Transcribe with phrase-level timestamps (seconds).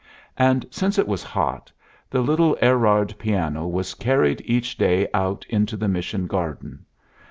[0.39, 1.71] And since it was hot,
[2.09, 6.85] the little Erard piano was carried each day out into the mission garden.